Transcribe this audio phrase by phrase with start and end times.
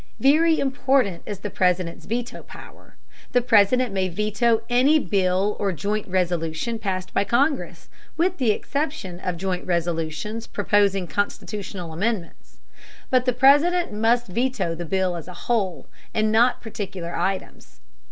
[0.19, 2.95] Very important is the President's veto power.
[3.33, 9.19] The President may veto any bill or joint resolution passed by Congress, with the exception
[9.19, 12.57] of joint resolutions proposing Constitutional amendments.
[13.11, 17.79] But the President must veto the bill as a whole, and not particular items.